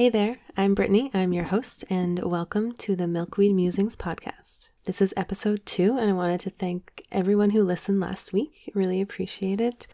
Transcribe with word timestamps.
Hey 0.00 0.08
there, 0.08 0.38
I'm 0.56 0.72
Brittany. 0.72 1.10
I'm 1.12 1.34
your 1.34 1.44
host, 1.44 1.84
and 1.90 2.20
welcome 2.20 2.72
to 2.72 2.96
the 2.96 3.06
Milkweed 3.06 3.54
Musings 3.54 3.96
podcast. 3.96 4.70
This 4.86 5.02
is 5.02 5.12
episode 5.14 5.66
two, 5.66 5.98
and 5.98 6.08
I 6.08 6.14
wanted 6.14 6.40
to 6.40 6.48
thank 6.48 7.02
everyone 7.12 7.50
who 7.50 7.62
listened 7.62 8.00
last 8.00 8.32
week. 8.32 8.72
Really 8.74 9.02
appreciate 9.02 9.60
it. 9.60 9.86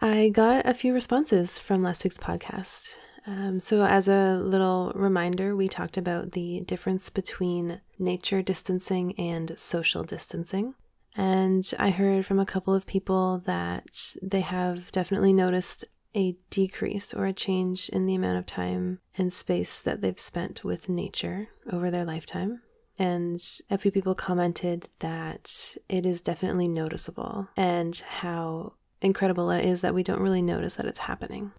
I 0.00 0.30
got 0.30 0.66
a 0.66 0.74
few 0.74 0.92
responses 0.92 1.60
from 1.60 1.80
last 1.80 2.02
week's 2.02 2.18
podcast. 2.18 2.96
Um, 3.24 3.60
so, 3.60 3.84
as 3.84 4.08
a 4.08 4.34
little 4.34 4.90
reminder, 4.96 5.54
we 5.54 5.68
talked 5.68 5.96
about 5.96 6.32
the 6.32 6.62
difference 6.62 7.08
between 7.08 7.80
nature 8.00 8.42
distancing 8.42 9.16
and 9.16 9.56
social 9.56 10.02
distancing. 10.02 10.74
And 11.14 11.70
I 11.78 11.90
heard 11.90 12.26
from 12.26 12.40
a 12.40 12.46
couple 12.46 12.74
of 12.74 12.84
people 12.84 13.38
that 13.46 14.16
they 14.20 14.40
have 14.40 14.90
definitely 14.90 15.32
noticed 15.32 15.84
a 16.14 16.36
decrease 16.50 17.14
or 17.14 17.26
a 17.26 17.32
change 17.32 17.88
in 17.88 18.06
the 18.06 18.14
amount 18.14 18.38
of 18.38 18.46
time 18.46 18.98
and 19.16 19.32
space 19.32 19.80
that 19.80 20.00
they've 20.00 20.18
spent 20.18 20.64
with 20.64 20.88
nature 20.88 21.48
over 21.70 21.90
their 21.90 22.04
lifetime. 22.04 22.62
And 22.98 23.40
a 23.70 23.78
few 23.78 23.90
people 23.90 24.14
commented 24.14 24.88
that 25.00 25.76
it 25.88 26.04
is 26.04 26.20
definitely 26.20 26.68
noticeable 26.68 27.48
and 27.56 27.96
how 27.96 28.74
incredible 29.00 29.50
it 29.50 29.64
is 29.64 29.80
that 29.80 29.94
we 29.94 30.02
don't 30.02 30.20
really 30.20 30.42
notice 30.42 30.76
that 30.76 30.86
it's 30.86 31.00
happening. 31.00 31.52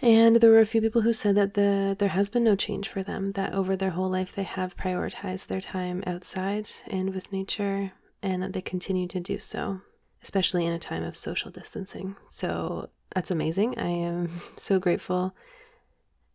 And 0.00 0.36
there 0.36 0.50
were 0.50 0.60
a 0.60 0.66
few 0.66 0.80
people 0.80 1.02
who 1.02 1.12
said 1.12 1.34
that 1.34 1.54
the 1.54 1.96
there 1.98 2.08
has 2.10 2.28
been 2.28 2.44
no 2.44 2.54
change 2.54 2.88
for 2.88 3.02
them, 3.02 3.32
that 3.32 3.52
over 3.52 3.76
their 3.76 3.90
whole 3.90 4.08
life 4.08 4.32
they 4.32 4.44
have 4.44 4.76
prioritized 4.76 5.48
their 5.48 5.60
time 5.60 6.04
outside 6.06 6.68
and 6.86 7.12
with 7.12 7.32
nature, 7.32 7.92
and 8.22 8.42
that 8.42 8.52
they 8.52 8.60
continue 8.60 9.08
to 9.08 9.18
do 9.18 9.38
so, 9.38 9.80
especially 10.22 10.64
in 10.64 10.72
a 10.72 10.78
time 10.78 11.02
of 11.02 11.16
social 11.16 11.50
distancing. 11.50 12.14
So 12.28 12.90
that's 13.18 13.32
amazing. 13.32 13.76
I 13.76 13.88
am 13.88 14.30
so 14.54 14.78
grateful 14.78 15.34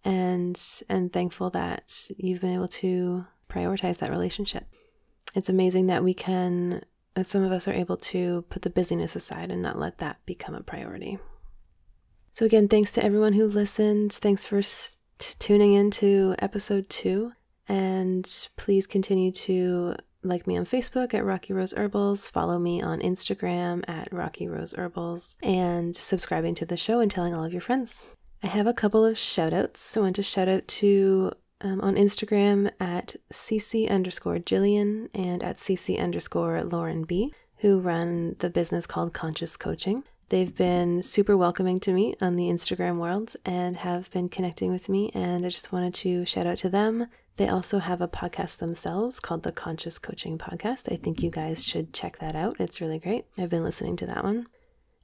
and 0.03 0.62
and 0.89 1.14
thankful 1.14 1.50
that 1.52 2.12
you've 2.17 2.42
been 2.42 2.53
able 2.53 2.67
to 2.67 3.26
prioritize 3.50 4.00
that 4.00 4.09
relationship. 4.09 4.66
It's 5.34 5.48
amazing 5.48 5.88
that 5.88 6.04
we 6.04 6.14
can 6.14 6.84
that 7.14 7.26
some 7.28 7.42
of 7.42 7.54
us 7.54 7.70
are 7.70 7.73
able 7.73 7.95
to 7.95 8.44
put 8.50 8.64
the 8.64 8.70
busyness 8.70 9.16
aside 9.16 9.50
and 9.50 9.61
not 9.61 9.80
let 9.80 10.00
that 10.00 10.26
become 10.26 10.56
a 10.56 10.61
priority. 10.61 11.20
So 12.34 12.45
again, 12.45 12.67
thanks 12.67 12.92
to 12.94 13.06
everyone 13.06 13.31
who 13.31 13.45
listened. 13.45 14.11
Thanks 14.11 14.44
for 14.44 14.61
tuning 15.39 15.76
in 15.76 15.89
to 15.92 16.36
episode 16.39 16.89
2 16.89 17.31
and 17.70 18.30
please 18.58 18.86
continue 18.88 19.31
to 19.31 19.95
like 20.23 20.47
me 20.47 20.57
on 20.57 20.66
Facebook 20.66 21.13
at 21.13 21.25
Rocky 21.25 21.53
Rose 21.53 21.73
Herbals, 21.73 22.29
follow 22.29 22.59
me 22.59 22.81
on 22.81 22.99
Instagram 22.99 23.83
at 23.88 24.11
Rocky 24.11 24.47
Rose 24.47 24.73
Herbals, 24.73 25.38
and 25.41 25.95
subscribing 25.95 26.55
to 26.55 26.65
the 26.65 26.77
show 26.77 26.99
and 26.99 27.11
telling 27.11 27.33
all 27.33 27.43
of 27.43 27.52
your 27.52 27.61
friends. 27.61 28.15
I 28.41 28.47
have 28.47 28.67
a 28.67 28.73
couple 28.73 29.05
of 29.05 29.17
shout 29.17 29.53
outs. 29.53 29.95
I 29.95 30.02
want 30.02 30.15
to 30.17 30.23
shout 30.23 30.49
out 30.49 30.67
to 30.67 31.31
um, 31.61 31.80
on 31.81 31.95
Instagram 31.95 32.71
at 32.80 33.15
cc 33.31 33.89
underscore 33.89 34.38
Jillian 34.38 35.09
and 35.13 35.41
at 35.43 35.57
cc 35.57 35.99
underscore 35.99 36.63
Lauren 36.63 37.03
B, 37.03 37.33
who 37.58 37.80
run 37.80 38.35
the 38.39 38.49
business 38.49 38.85
called 38.85 39.13
Conscious 39.13 39.55
Coaching. 39.55 40.03
They've 40.30 40.55
been 40.55 41.02
super 41.02 41.37
welcoming 41.37 41.80
to 41.81 41.93
me 41.93 42.15
on 42.19 42.36
the 42.36 42.48
Instagram 42.48 42.98
world 42.98 43.36
and 43.45 43.77
have 43.77 44.09
been 44.11 44.30
connecting 44.30 44.71
with 44.71 44.89
me, 44.89 45.11
and 45.14 45.45
I 45.45 45.49
just 45.49 45.71
wanted 45.71 45.93
to 45.95 46.25
shout 46.25 46.48
out 46.48 46.58
to 46.59 46.69
them. 46.69 47.08
They 47.38 47.48
also 47.48 47.80
have 47.80 47.99
a 47.99 48.08
podcast 48.08 48.58
themselves 48.58 49.20
called 49.20 49.44
the 49.44 49.52
Conscious 49.52 49.98
Coaching 49.98 50.38
Podcast. 50.38 50.92
I 50.92 50.98
think 50.98 51.23
you 51.23 51.32
guys 51.32 51.66
should 51.66 51.92
check 51.92 52.20
that 52.20 52.36
out. 52.36 52.60
It's 52.60 52.80
really 52.80 52.99
great. 52.99 53.26
I've 53.38 53.49
been 53.49 53.64
listening 53.64 53.95
to 53.98 54.05
that 54.05 54.23
one. 54.23 54.48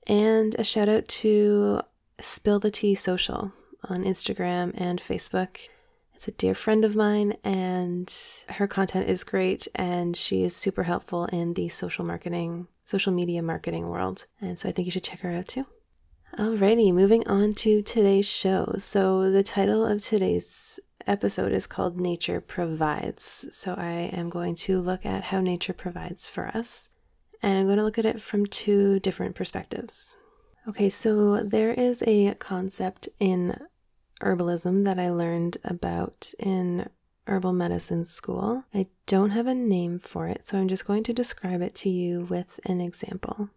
And 0.06 0.56
a 0.59 0.63
shout 0.63 0.89
out 0.89 1.07
to 1.07 1.81
Spill 2.19 2.59
the 2.59 2.69
Tea 2.69 2.94
Social 2.94 3.51
on 3.84 4.03
Instagram 4.03 4.73
and 4.75 5.00
Facebook. 5.00 5.69
It's 6.13 6.28
a 6.28 6.31
dear 6.31 6.53
friend 6.53 6.84
of 6.84 6.95
mine, 6.95 7.38
and 7.45 8.13
her 8.50 8.68
content 8.68 9.09
is 9.09 9.23
great, 9.23 9.69
and 9.73 10.18
she 10.18 10.44
is 10.44 10.56
super 10.56 10.84
helpful 10.84 11.25
in 11.28 11.53
the 11.53 11.69
social 11.69 12.03
marketing, 12.03 12.68
social 12.85 13.13
media 13.13 13.41
marketing 13.41 13.88
world. 13.88 14.25
And 14.41 14.59
so 14.59 14.68
I 14.68 14.73
think 14.73 14.85
you 14.85 14.91
should 14.91 15.06
check 15.06 15.22
her 15.22 15.31
out 15.31 15.47
too. 15.47 15.66
Alrighty, 16.38 16.94
moving 16.94 17.25
on 17.28 17.53
to 17.56 17.81
today's 17.81 18.29
show. 18.29 18.75
So, 18.78 19.31
the 19.31 19.44
title 19.44 19.85
of 19.85 20.01
today's 20.01 20.79
episode 21.09 21.51
is 21.51 21.65
called 21.65 21.99
Nature 21.99 22.39
Provides. 22.39 23.47
So, 23.49 23.73
I 23.73 24.11
am 24.13 24.29
going 24.29 24.55
to 24.55 24.79
look 24.79 25.05
at 25.05 25.23
how 25.23 25.41
nature 25.41 25.73
provides 25.73 26.27
for 26.27 26.47
us, 26.47 26.89
and 27.41 27.57
I'm 27.57 27.65
going 27.65 27.77
to 27.77 27.83
look 27.83 27.97
at 27.97 28.05
it 28.05 28.21
from 28.21 28.45
two 28.45 28.99
different 28.99 29.35
perspectives. 29.35 30.17
Okay, 30.67 30.89
so 30.89 31.43
there 31.43 31.73
is 31.73 32.03
a 32.05 32.35
concept 32.35 33.09
in 33.19 33.59
herbalism 34.21 34.85
that 34.85 34.99
I 34.99 35.09
learned 35.09 35.57
about 35.63 36.31
in 36.37 36.89
herbal 37.25 37.53
medicine 37.53 38.05
school. 38.05 38.65
I 38.73 38.85
don't 39.07 39.31
have 39.31 39.47
a 39.47 39.55
name 39.55 39.97
for 39.97 40.27
it, 40.27 40.47
so 40.47 40.59
I'm 40.59 40.67
just 40.67 40.85
going 40.85 41.03
to 41.05 41.13
describe 41.13 41.61
it 41.61 41.73
to 41.75 41.89
you 41.89 42.21
with 42.29 42.59
an 42.65 42.81
example. 42.81 43.49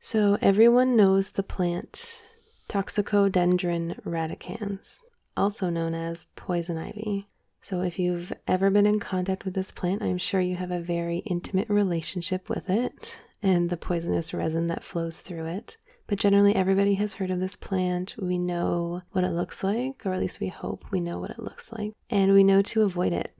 So, 0.00 0.38
everyone 0.40 0.96
knows 0.96 1.32
the 1.32 1.42
plant 1.42 2.26
Toxicodendron 2.68 4.02
radicans, 4.04 5.02
also 5.36 5.70
known 5.70 5.94
as 5.94 6.26
poison 6.36 6.78
ivy. 6.78 7.28
So, 7.60 7.82
if 7.82 7.98
you've 7.98 8.32
ever 8.46 8.70
been 8.70 8.86
in 8.86 9.00
contact 9.00 9.44
with 9.44 9.54
this 9.54 9.72
plant, 9.72 10.02
I'm 10.02 10.18
sure 10.18 10.40
you 10.40 10.56
have 10.56 10.70
a 10.70 10.80
very 10.80 11.18
intimate 11.18 11.68
relationship 11.68 12.48
with 12.48 12.70
it 12.70 13.20
and 13.42 13.70
the 13.70 13.76
poisonous 13.76 14.32
resin 14.32 14.68
that 14.68 14.84
flows 14.84 15.20
through 15.20 15.46
it. 15.46 15.76
But 16.06 16.18
generally, 16.18 16.54
everybody 16.54 16.94
has 16.94 17.14
heard 17.14 17.32
of 17.32 17.40
this 17.40 17.56
plant. 17.56 18.14
We 18.18 18.38
know 18.38 19.02
what 19.10 19.24
it 19.24 19.32
looks 19.32 19.64
like, 19.64 20.02
or 20.06 20.12
at 20.12 20.20
least 20.20 20.38
we 20.38 20.48
hope 20.48 20.84
we 20.90 21.00
know 21.00 21.18
what 21.18 21.30
it 21.30 21.40
looks 21.40 21.72
like, 21.72 21.92
and 22.08 22.32
we 22.32 22.44
know 22.44 22.62
to 22.62 22.82
avoid 22.82 23.12
it. 23.12 23.32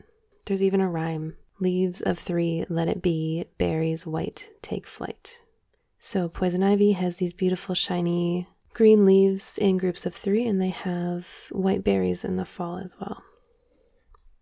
There's 0.46 0.62
even 0.62 0.80
a 0.80 0.90
rhyme 0.90 1.36
Leaves 1.58 2.02
of 2.02 2.18
three, 2.18 2.66
let 2.68 2.86
it 2.86 3.00
be, 3.00 3.46
berries 3.56 4.06
white, 4.06 4.50
take 4.60 4.86
flight. 4.86 5.40
So, 5.98 6.28
poison 6.28 6.62
ivy 6.62 6.92
has 6.92 7.16
these 7.16 7.32
beautiful, 7.32 7.74
shiny 7.74 8.46
green 8.76 9.06
leaves 9.06 9.56
in 9.56 9.78
groups 9.78 10.04
of 10.04 10.14
three, 10.14 10.46
and 10.46 10.60
they 10.60 10.68
have 10.68 11.46
white 11.50 11.82
berries 11.82 12.22
in 12.22 12.36
the 12.36 12.44
fall 12.44 12.76
as 12.76 12.94
well. 13.00 13.24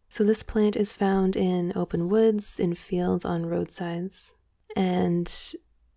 So, 0.09 0.25
this 0.25 0.43
plant 0.43 0.75
is 0.75 0.93
found 0.93 1.37
in 1.37 1.73
open 1.77 2.09
woods, 2.09 2.59
in 2.59 2.75
fields, 2.75 3.25
on 3.25 3.47
roadsides, 3.47 4.35
and 4.75 5.33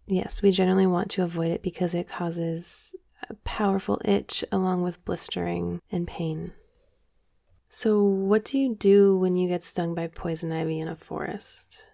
yes, 0.06 0.44
we 0.44 0.52
generally 0.52 0.86
want 0.86 1.10
to 1.12 1.24
avoid 1.24 1.50
it 1.50 1.64
because 1.64 1.96
it 1.96 2.08
causes 2.08 2.96
a 3.28 3.34
powerful 3.44 4.00
itch 4.06 4.46
along 4.52 4.84
with 4.84 5.04
blistering 5.04 5.82
and 5.92 6.08
pain. 6.08 6.54
So, 7.72 8.04
what 8.04 8.46
do 8.46 8.60
you 8.60 8.76
do 8.76 9.18
when 9.18 9.36
you 9.36 9.48
get 9.48 9.64
stung 9.64 9.96
by 9.96 10.06
poison 10.06 10.52
ivy 10.52 10.80
in 10.80 10.88
a 10.88 10.96
forest? 10.96 11.88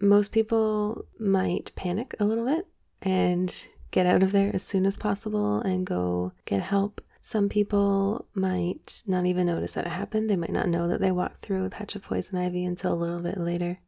Most 0.00 0.30
people 0.30 1.06
might 1.18 1.72
panic 1.74 2.14
a 2.20 2.24
little 2.24 2.46
bit 2.46 2.68
and 3.02 3.68
get 3.94 4.06
out 4.06 4.24
of 4.24 4.32
there 4.32 4.50
as 4.52 4.64
soon 4.64 4.84
as 4.86 4.96
possible 4.96 5.60
and 5.60 5.86
go 5.86 6.32
get 6.46 6.60
help. 6.60 7.00
Some 7.22 7.48
people 7.48 8.26
might 8.34 9.04
not 9.06 9.24
even 9.24 9.46
notice 9.46 9.74
that 9.74 9.86
it 9.86 9.90
happened. 9.90 10.28
They 10.28 10.34
might 10.34 10.52
not 10.52 10.68
know 10.68 10.88
that 10.88 11.00
they 11.00 11.12
walked 11.12 11.36
through 11.36 11.64
a 11.64 11.70
patch 11.70 11.94
of 11.94 12.02
poison 12.02 12.36
ivy 12.36 12.64
until 12.64 12.92
a 12.92 13.02
little 13.02 13.20
bit 13.20 13.38
later. 13.38 13.78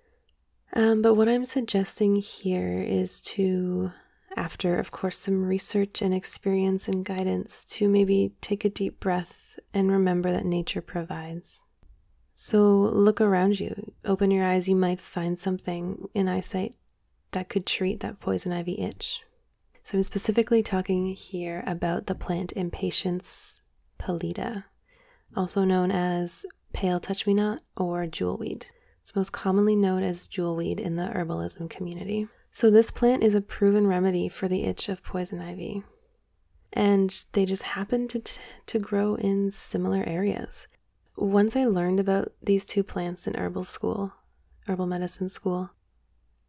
Um, 0.75 1.03
but 1.03 1.15
what 1.15 1.29
I'm 1.29 1.45
suggesting 1.45 2.17
here 2.17 2.81
is 2.81 3.21
to, 3.23 3.91
after, 4.37 4.79
of 4.79 4.93
course, 4.93 5.19
some 5.19 5.45
research 5.45 6.01
and 6.01 6.15
experience 6.15 6.87
and 6.87 7.05
guidance, 7.05 7.65
to 7.71 7.89
maybe 7.89 8.33
take 8.41 8.65
a 8.65 8.71
deep 8.71 9.01
breath 9.01 9.59
and 9.75 9.91
remember 9.91 10.31
that 10.31 10.47
nature 10.47 10.81
provides. 10.81 11.65
So 12.33 12.61
look 12.63 13.21
around 13.21 13.59
you, 13.59 13.93
open 14.05 14.31
your 14.31 14.45
eyes, 14.45 14.69
you 14.69 14.77
might 14.77 15.01
find 15.01 15.37
something 15.37 16.09
in 16.15 16.29
eyesight 16.29 16.77
that 17.33 17.49
could 17.49 17.67
treat 17.67 17.99
that 18.01 18.21
poison 18.21 18.53
ivy 18.53 18.79
itch. 18.79 19.26
So 19.87 19.97
I'm 19.97 20.03
specifically 20.03 20.65
talking 20.65 21.15
here 21.15 21.63
about 21.65 22.07
the 22.07 22.17
plant 22.17 22.53
Impatiens 22.57 23.61
pallida, 24.01 24.65
also 25.37 25.63
known 25.63 25.93
as 25.93 26.45
pale 26.73 26.99
touch 26.99 27.25
me 27.25 27.35
not 27.35 27.63
or 27.77 28.05
jewelweed. 28.07 28.73
It's 29.01 29.15
most 29.15 29.31
commonly 29.31 29.77
known 29.77 30.03
as 30.03 30.27
jewelweed 30.27 30.81
in 30.81 30.97
the 30.97 31.05
herbalism 31.05 31.71
community. 31.71 32.27
So 32.51 32.69
this 32.69 32.91
plant 32.91 33.23
is 33.23 33.37
a 33.37 33.41
proven 33.41 33.87
remedy 33.87 34.29
for 34.29 34.49
the 34.49 34.65
itch 34.65 34.89
of 34.89 35.05
poison 35.05 35.41
ivy 35.41 35.85
and 36.73 37.25
they 37.35 37.45
just 37.45 37.63
happen 37.63 38.09
to, 38.09 38.19
t- 38.19 38.41
to 38.67 38.81
grow 38.81 39.15
in 39.15 39.53
similar 39.53 40.03
areas. 40.03 40.67
Once 41.17 41.55
I 41.55 41.65
learned 41.65 42.01
about 42.01 42.33
these 42.43 42.67
two 42.67 42.83
plants 42.83 43.29
in 43.29 43.37
herbal 43.37 43.63
school, 43.63 44.15
herbal 44.67 44.89
medicine 44.89 45.29
school, 45.29 45.71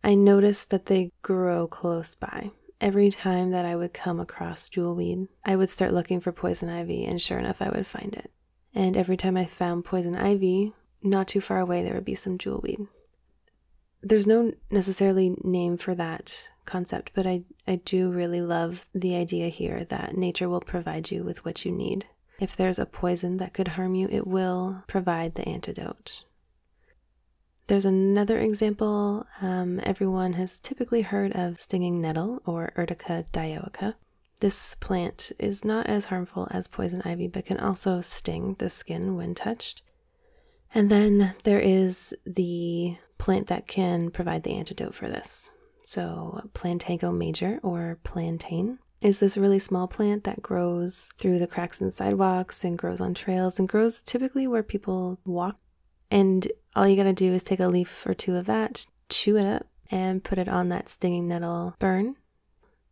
I 0.04 0.16
noticed 0.16 0.72
that 0.72 0.88
they 0.88 1.12
grow 1.22 1.68
close 1.68 2.16
by. 2.16 2.50
Every 2.80 3.10
time 3.10 3.52
that 3.52 3.66
I 3.66 3.76
would 3.76 3.94
come 3.94 4.20
across 4.20 4.70
jewelweed, 4.70 5.28
I 5.44 5.56
would 5.56 5.70
start 5.70 5.94
looking 5.94 6.20
for 6.20 6.32
poison 6.32 6.70
ivy, 6.70 7.06
and 7.06 7.22
sure 7.22 7.40
enough, 7.40 7.62
I 7.62 7.70
would 7.70 7.88
find 7.88 8.16
it. 8.16 8.32
And 8.74 8.96
every 8.96 9.18
time 9.18 9.36
I 9.36 9.46
found 9.46 9.86
poison 9.86 10.16
ivy, 10.16 10.74
not 11.02 11.28
too 11.28 11.42
far 11.42 11.60
away, 11.60 11.82
there 11.82 11.96
would 11.96 12.06
be 12.06 12.14
some 12.16 12.38
jewelweed. 12.38 12.88
There's 14.04 14.28
no 14.28 14.52
necessarily 14.70 15.36
name 15.44 15.78
for 15.78 15.96
that 15.96 16.52
concept, 16.66 17.12
but 17.16 17.26
I, 17.26 17.44
I 17.68 17.78
do 17.78 18.12
really 18.12 18.42
love 18.42 18.88
the 18.94 19.16
idea 19.16 19.50
here 19.50 19.84
that 19.86 20.16
nature 20.16 20.48
will 20.48 20.62
provide 20.62 21.10
you 21.10 21.24
with 21.24 21.44
what 21.44 21.66
you 21.66 21.72
need. 21.72 22.06
if 22.40 22.56
there's 22.56 22.78
a 22.78 22.86
poison 22.86 23.38
that 23.38 23.54
could 23.54 23.70
harm 23.70 23.96
you, 23.96 24.08
it 24.12 24.28
will 24.28 24.84
provide 24.88 25.34
the 25.34 25.48
antidote. 25.50 26.26
There's 27.68 27.86
another 27.86 28.40
example. 28.40 29.28
Um, 29.42 29.82
everyone 29.84 30.34
has 30.34 30.60
typically 30.60 31.02
heard 31.02 31.34
of 31.34 31.60
stinging 31.60 32.02
nettle 32.02 32.42
or 32.46 32.72
Urtica 32.78 33.30
dioica. 33.32 33.96
This 34.40 34.76
plant 34.76 35.34
is 35.38 35.66
not 35.66 35.86
as 35.88 36.06
harmful 36.06 36.48
as 36.50 36.68
poison 36.70 37.02
ivy, 37.04 37.28
but 37.28 37.46
can 37.46 37.60
also 37.60 38.00
sting 38.00 38.56
the 38.60 38.70
skin 38.70 39.18
when 39.18 39.36
touched. 39.36 39.82
And 40.74 40.90
then 40.90 41.36
there 41.44 41.60
is 41.60 42.16
the 42.26 42.98
plant 43.18 43.48
that 43.48 43.68
can 43.68 44.12
provide 44.12 44.44
the 44.44 44.56
antidote 44.56 44.96
for 44.96 45.08
this. 45.10 45.54
So, 45.84 46.50
Plantago 46.54 47.16
major 47.16 47.60
or 47.64 48.00
plantain 48.04 48.80
is 49.02 49.20
this 49.20 49.38
really 49.38 49.60
small 49.60 49.88
plant 49.88 50.24
that 50.24 50.42
grows 50.42 51.12
through 51.18 51.40
the 51.40 51.48
cracks 51.48 51.82
in 51.82 51.92
sidewalks 51.92 52.64
and 52.64 52.78
grows 52.78 53.02
on 53.02 53.14
trails 53.14 53.60
and 53.60 53.68
grows 53.68 54.02
typically 54.02 54.48
where 54.48 54.64
people 54.64 55.20
walk. 55.26 55.58
And 56.10 56.52
all 56.76 56.88
you 56.88 56.96
gotta 56.96 57.14
do 57.14 57.34
is 57.34 57.44
take 57.44 57.60
a 57.60 57.68
leaf 57.68 58.06
or 58.06 58.14
two 58.14 58.36
of 58.36 58.46
that, 58.46 58.86
chew 59.10 59.38
it 59.38 59.46
up, 59.46 59.68
and 59.90 60.24
put 60.24 60.38
it 60.38 60.48
on 60.48 60.70
that 60.70 60.90
stinging 60.90 61.28
nettle 61.28 61.76
burn. 61.80 62.16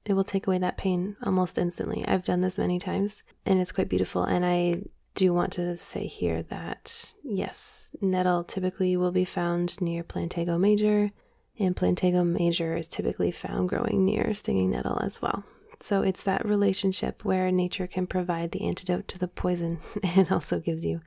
It 0.05 0.13
will 0.13 0.23
take 0.23 0.45
away 0.45 0.59
that 0.59 0.77
pain 0.77 1.15
almost 1.23 1.57
instantly. 1.57 2.05
I've 2.07 2.25
done 2.25 2.41
this 2.41 2.59
many 2.59 2.77
times 2.77 3.23
and 3.45 3.59
it's 3.59 3.71
quite 3.71 3.89
beautiful. 3.89 4.23
And 4.23 4.45
I 4.45 4.83
do 5.15 5.33
want 5.33 5.53
to 5.53 5.75
say 5.77 6.05
here 6.05 6.43
that 6.43 7.13
yes, 7.23 7.91
nettle 8.01 8.43
typically 8.43 8.95
will 8.97 9.11
be 9.11 9.25
found 9.25 9.81
near 9.81 10.03
Plantago 10.03 10.59
major, 10.59 11.11
and 11.57 11.75
Plantago 11.75 12.25
major 12.25 12.75
is 12.75 12.87
typically 12.87 13.31
found 13.31 13.69
growing 13.69 14.05
near 14.05 14.33
stinging 14.33 14.71
nettle 14.71 15.01
as 15.01 15.21
well. 15.21 15.43
So 15.79 16.01
it's 16.03 16.23
that 16.23 16.45
relationship 16.45 17.25
where 17.25 17.51
nature 17.51 17.87
can 17.87 18.07
provide 18.07 18.51
the 18.51 18.65
antidote 18.65 19.07
to 19.09 19.17
the 19.17 19.27
poison 19.27 19.79
it 20.03 20.31
also 20.31 20.59
gives 20.59 20.85
you. 20.85 20.99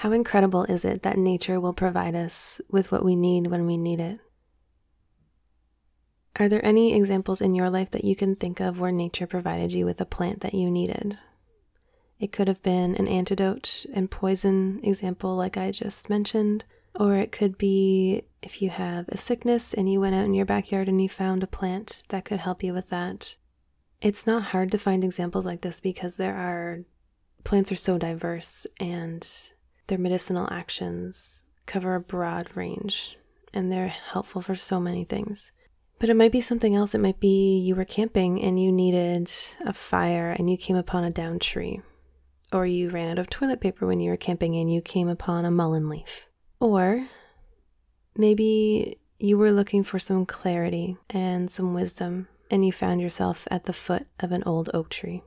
How 0.00 0.12
incredible 0.12 0.64
is 0.64 0.84
it 0.84 1.02
that 1.02 1.16
nature 1.16 1.58
will 1.58 1.72
provide 1.72 2.14
us 2.14 2.60
with 2.70 2.92
what 2.92 3.02
we 3.02 3.16
need 3.16 3.46
when 3.46 3.64
we 3.64 3.78
need 3.78 3.98
it? 3.98 4.20
Are 6.38 6.50
there 6.50 6.62
any 6.62 6.94
examples 6.94 7.40
in 7.40 7.54
your 7.54 7.70
life 7.70 7.90
that 7.92 8.04
you 8.04 8.14
can 8.14 8.36
think 8.36 8.60
of 8.60 8.78
where 8.78 8.92
nature 8.92 9.26
provided 9.26 9.72
you 9.72 9.86
with 9.86 9.98
a 9.98 10.04
plant 10.04 10.40
that 10.42 10.52
you 10.52 10.70
needed? 10.70 11.16
It 12.20 12.30
could 12.30 12.46
have 12.46 12.62
been 12.62 12.94
an 12.96 13.08
antidote 13.08 13.86
and 13.94 14.10
poison 14.10 14.80
example, 14.82 15.34
like 15.34 15.56
I 15.56 15.70
just 15.70 16.10
mentioned, 16.10 16.66
or 16.94 17.14
it 17.14 17.32
could 17.32 17.56
be 17.56 18.24
if 18.42 18.60
you 18.60 18.68
have 18.68 19.08
a 19.08 19.16
sickness 19.16 19.72
and 19.72 19.90
you 19.90 19.98
went 19.98 20.14
out 20.14 20.26
in 20.26 20.34
your 20.34 20.44
backyard 20.44 20.88
and 20.90 21.00
you 21.00 21.08
found 21.08 21.42
a 21.42 21.46
plant 21.46 22.02
that 22.10 22.26
could 22.26 22.40
help 22.40 22.62
you 22.62 22.74
with 22.74 22.90
that. 22.90 23.36
It's 24.02 24.26
not 24.26 24.42
hard 24.52 24.70
to 24.72 24.78
find 24.78 25.02
examples 25.02 25.46
like 25.46 25.62
this 25.62 25.80
because 25.80 26.16
there 26.16 26.36
are 26.36 26.84
plants 27.44 27.72
are 27.72 27.76
so 27.76 27.96
diverse 27.96 28.66
and 28.78 29.26
their 29.86 29.98
medicinal 29.98 30.48
actions 30.50 31.44
cover 31.66 31.94
a 31.94 32.00
broad 32.00 32.48
range 32.54 33.18
and 33.52 33.70
they're 33.70 33.88
helpful 33.88 34.42
for 34.42 34.54
so 34.54 34.78
many 34.78 35.04
things. 35.04 35.52
But 35.98 36.10
it 36.10 36.16
might 36.16 36.32
be 36.32 36.42
something 36.42 36.74
else. 36.74 36.94
It 36.94 37.00
might 37.00 37.20
be 37.20 37.58
you 37.58 37.74
were 37.74 37.86
camping 37.86 38.42
and 38.42 38.62
you 38.62 38.70
needed 38.70 39.32
a 39.64 39.72
fire 39.72 40.30
and 40.30 40.50
you 40.50 40.56
came 40.58 40.76
upon 40.76 41.04
a 41.04 41.10
down 41.10 41.38
tree. 41.38 41.80
Or 42.52 42.66
you 42.66 42.90
ran 42.90 43.10
out 43.10 43.18
of 43.18 43.30
toilet 43.30 43.60
paper 43.60 43.86
when 43.86 44.00
you 44.00 44.10
were 44.10 44.16
camping 44.16 44.54
and 44.56 44.72
you 44.72 44.80
came 44.82 45.08
upon 45.08 45.44
a 45.44 45.50
mullein 45.50 45.88
leaf. 45.88 46.28
Or 46.60 47.08
maybe 48.16 48.98
you 49.18 49.38
were 49.38 49.52
looking 49.52 49.82
for 49.82 49.98
some 49.98 50.26
clarity 50.26 50.96
and 51.08 51.50
some 51.50 51.74
wisdom, 51.74 52.28
and 52.50 52.64
you 52.64 52.72
found 52.72 53.00
yourself 53.00 53.48
at 53.50 53.64
the 53.64 53.72
foot 53.72 54.06
of 54.20 54.32
an 54.32 54.42
old 54.44 54.70
oak 54.74 54.90
tree. 54.90 55.22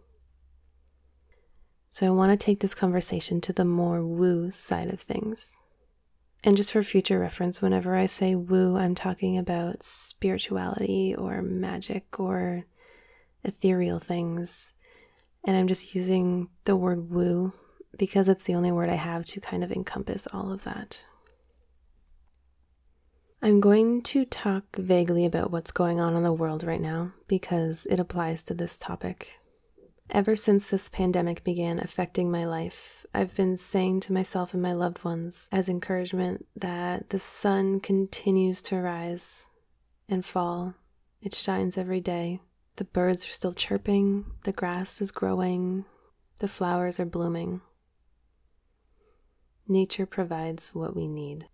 So 1.91 2.05
I 2.05 2.11
want 2.11 2.31
to 2.31 2.37
take 2.37 2.59
this 2.59 2.75
conversation 2.75 3.41
to 3.41 3.53
the 3.53 3.65
more 3.65 4.05
woo 4.05 4.51
side 4.51 4.93
of 4.93 4.99
things. 4.99 5.59
And 6.43 6.55
just 6.55 6.71
for 6.71 6.83
future 6.83 7.19
reference, 7.19 7.61
whenever 7.61 7.95
I 7.95 8.05
say 8.05 8.35
woo, 8.35 8.77
I'm 8.77 8.95
talking 8.95 9.37
about 9.37 9.83
spirituality 9.83 11.13
or 11.13 11.41
magic 11.41 12.19
or 12.19 12.65
ethereal 13.43 13.99
things. 13.99 14.73
And 15.43 15.57
I'm 15.57 15.67
just 15.67 15.95
using 15.95 16.49
the 16.65 16.75
word 16.75 17.09
woo 17.09 17.53
because 17.97 18.29
it's 18.29 18.43
the 18.43 18.55
only 18.55 18.71
word 18.71 18.89
I 18.89 18.95
have 18.95 19.25
to 19.27 19.41
kind 19.41 19.63
of 19.63 19.71
encompass 19.71 20.27
all 20.27 20.51
of 20.51 20.63
that. 20.63 21.05
I'm 23.41 23.59
going 23.61 24.01
to 24.03 24.25
talk 24.25 24.75
vaguely 24.75 25.25
about 25.25 25.49
what's 25.49 25.71
going 25.71 25.99
on 25.99 26.15
in 26.15 26.23
the 26.23 26.33
world 26.33 26.63
right 26.63 26.81
now 26.81 27.13
because 27.27 27.85
it 27.89 27.99
applies 27.99 28.43
to 28.43 28.53
this 28.53 28.77
topic. 28.77 29.38
Ever 30.11 30.35
since 30.35 30.65
this 30.65 30.89
pandemic 30.89 31.43
began 31.43 31.77
affecting 31.77 32.31
my 32.31 32.43
life, 32.43 33.05
I've 33.13 33.35
been 33.35 33.57
saying 33.57 33.99
to 34.01 34.13
myself 34.13 34.53
and 34.53 34.61
my 34.61 34.73
loved 34.73 35.03
ones 35.03 35.47
as 35.51 35.69
encouragement 35.69 36.47
that 36.55 37.11
the 37.11 37.19
sun 37.19 37.79
continues 37.79 38.63
to 38.63 38.77
rise 38.77 39.49
and 40.07 40.25
fall. 40.25 40.73
It 41.21 41.35
shines 41.35 41.77
every 41.77 42.01
day. 42.01 42.39
The 42.77 42.85
birds 42.85 43.25
are 43.25 43.31
still 43.31 43.53
chirping, 43.53 44.25
the 44.45 44.51
grass 44.51 44.99
is 44.99 45.11
growing, 45.11 45.85
the 46.39 46.47
flowers 46.47 46.99
are 46.99 47.05
blooming. 47.05 47.61
Nature 49.67 50.07
provides 50.07 50.73
what 50.73 50.95
we 50.95 51.07
need. 51.07 51.45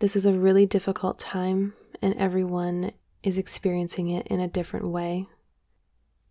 This 0.00 0.16
is 0.16 0.26
a 0.26 0.34
really 0.34 0.66
difficult 0.66 1.18
time, 1.18 1.72
and 2.02 2.14
everyone 2.14 2.92
is 3.22 3.38
experiencing 3.38 4.10
it 4.10 4.26
in 4.26 4.40
a 4.40 4.48
different 4.48 4.88
way. 4.88 5.28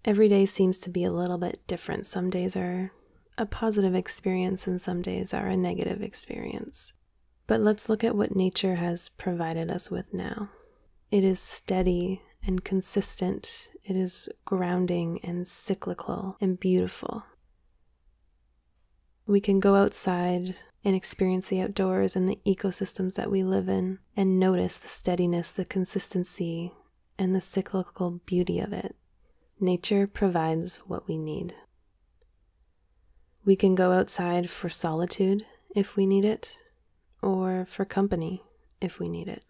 Every 0.04 0.28
day 0.28 0.46
seems 0.46 0.78
to 0.80 0.90
be 0.90 1.04
a 1.04 1.12
little 1.12 1.38
bit 1.38 1.60
different. 1.68 2.08
Some 2.08 2.30
days 2.30 2.56
are 2.56 2.92
a 3.38 3.46
positive 3.46 3.94
experience, 3.94 4.66
and 4.66 4.82
some 4.82 5.02
days 5.02 5.34
are 5.34 5.48
a 5.48 5.58
negative 5.58 6.02
experience. 6.02 6.94
But 7.46 7.62
let's 7.62 7.90
look 7.90 8.04
at 8.04 8.16
what 8.16 8.36
nature 8.36 8.76
has 8.76 9.10
provided 9.10 9.70
us 9.70 9.92
with 9.92 10.14
now. 10.14 10.50
It 11.12 11.24
is 11.24 11.40
steady 11.40 12.22
and 12.46 12.64
consistent, 12.64 13.70
it 13.84 13.96
is 13.96 14.30
grounding 14.46 15.20
and 15.24 15.48
cyclical 15.48 16.38
and 16.42 16.60
beautiful. 16.60 17.26
We 19.28 19.40
can 19.40 19.60
go 19.60 19.76
outside 19.76 20.56
and 20.84 20.96
experience 20.96 21.50
the 21.50 21.62
outdoors 21.62 22.16
and 22.16 22.28
the 22.28 22.40
ecosystems 22.46 23.16
that 23.16 23.30
we 23.30 23.44
live 23.44 23.70
in 23.70 24.00
and 24.18 24.40
notice 24.40 24.78
the 24.80 24.88
steadiness, 24.88 25.52
the 25.52 25.66
consistency, 25.66 26.74
and 27.20 27.36
the 27.36 27.42
cyclical 27.42 28.22
beauty 28.26 28.60
of 28.60 28.74
it. 28.74 28.96
Nature 29.64 30.08
provides 30.08 30.78
what 30.88 31.08
we 31.08 31.20
need. 31.20 31.54
We 33.46 33.56
can 33.56 33.76
go 33.76 33.92
outside 33.92 34.50
for 34.50 34.70
solitude 34.70 35.46
if 35.76 35.96
we 35.96 36.08
need 36.08 36.26
it, 36.26 36.58
or 37.22 37.68
for 37.68 37.86
company 37.86 38.42
if 38.82 39.00
we 39.00 39.08
need 39.08 39.28
it. 39.28 39.46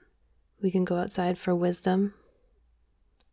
We 0.61 0.69
can 0.69 0.83
go 0.83 0.97
outside 0.97 1.37
for 1.37 1.55
wisdom, 1.55 2.13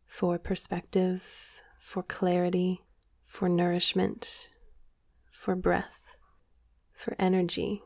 for 0.07 0.39
perspective, 0.39 1.63
for 1.81 2.05
clarity, 2.05 2.85
for 3.25 3.49
nourishment, 3.49 4.49
for 5.33 5.57
breath, 5.57 6.15
for 6.93 7.17
energy, 7.19 7.83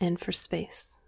and 0.00 0.18
for 0.18 0.32
space. 0.32 0.98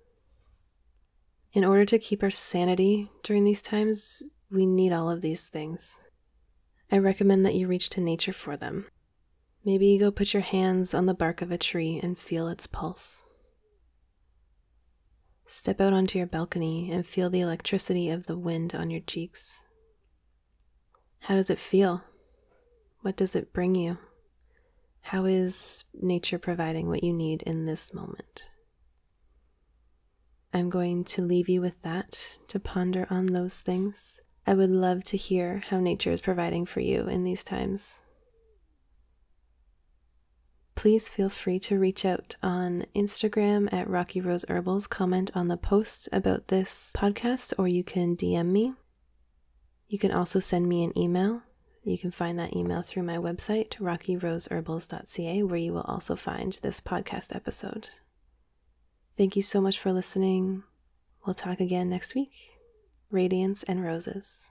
In 1.53 1.65
order 1.65 1.85
to 1.85 1.99
keep 1.99 2.23
our 2.23 2.31
sanity 2.31 3.11
during 3.25 3.43
these 3.43 3.63
times, 3.63 4.23
we 4.55 4.67
need 4.67 4.93
all 4.93 5.11
of 5.11 5.21
these 5.21 5.49
things. 5.49 6.01
I 6.91 6.99
recommend 6.99 7.45
that 7.45 7.55
you 7.55 7.67
reach 7.67 7.91
to 7.91 8.01
nature 8.01 8.33
for 8.33 8.57
them. 8.57 8.87
Maybe 9.65 9.87
you 9.87 9.99
go 9.99 10.11
put 10.11 10.33
your 10.33 10.43
hands 10.43 10.95
on 10.95 11.07
the 11.07 11.15
bark 11.15 11.43
of 11.43 11.51
a 11.51 11.59
tree 11.59 11.99
and 12.03 12.19
feel 12.19 12.49
its 12.49 12.67
pulse. 12.67 13.25
Step 15.47 15.81
out 15.81 15.93
onto 15.93 16.19
your 16.19 16.27
balcony 16.27 16.91
and 16.91 17.07
feel 17.07 17.29
the 17.29 17.41
electricity 17.41 18.09
of 18.11 18.27
the 18.27 18.39
wind 18.39 18.75
on 18.75 18.91
your 18.91 19.01
cheeks. 19.01 19.63
How 21.25 21.35
does 21.35 21.51
it 21.51 21.59
feel? 21.59 22.03
What 23.01 23.17
does 23.17 23.35
it 23.35 23.53
bring 23.53 23.75
you? 23.75 23.99
How 25.01 25.25
is 25.25 25.85
nature 26.01 26.39
providing 26.39 26.89
what 26.89 27.05
you 27.05 27.13
need 27.13 27.43
in 27.43 27.67
this 27.67 27.93
moment? 27.93 28.51
I'm 30.53 30.71
going 30.71 31.05
to 31.05 31.23
leave 31.23 31.49
you 31.49 31.61
with 31.61 31.83
that 31.83 32.39
to 32.49 32.61
ponder 32.61 33.07
on 33.11 33.27
those 33.27 33.61
things. 33.61 34.21
I 34.47 34.55
would 34.55 34.71
love 34.71 35.05
to 35.05 35.17
hear 35.17 35.63
how 35.71 35.81
nature 35.81 36.11
is 36.11 36.21
providing 36.21 36.67
for 36.67 36.81
you 36.81 37.07
in 37.09 37.25
these 37.25 37.43
times. 37.43 38.03
Please 40.75 41.09
feel 41.09 41.31
free 41.31 41.59
to 41.61 41.79
reach 41.79 42.05
out 42.05 42.37
on 42.43 42.85
Instagram 42.95 43.73
at 43.73 43.89
Rocky 43.89 44.21
Rose 44.21 44.45
Herbals, 44.49 44.87
comment 44.87 45.31
on 45.35 45.49
the 45.49 45.57
post 45.57 46.09
about 46.13 46.49
this 46.49 46.93
podcast, 46.95 47.55
or 47.57 47.69
you 47.69 47.83
can 47.83 48.17
DM 48.17 48.47
me. 48.47 48.75
You 49.89 49.99
can 49.99 50.13
also 50.13 50.41
send 50.41 50.69
me 50.69 50.85
an 50.85 50.97
email. 50.99 51.43
You 51.85 51.97
can 51.97 52.11
find 52.11 52.39
that 52.39 52.55
email 52.57 52.83
through 52.83 53.05
my 53.05 53.17
website, 53.17 53.77
rockyroseherbals.ca, 53.77 55.43
where 55.43 55.59
you 55.59 55.73
will 55.73 55.83
also 55.83 56.17
find 56.17 56.59
this 56.63 56.81
podcast 56.81 57.35
episode. 57.35 57.91
Thank 59.17 59.37
you 59.37 59.43
so 59.43 59.61
much 59.61 59.79
for 59.79 59.93
listening. 59.93 60.65
We'll 61.25 61.35
talk 61.35 61.61
again 61.61 61.89
next 61.89 62.15
week. 62.15 62.54
Radiance 63.15 63.63
and 63.63 63.85
Roses. 63.85 64.51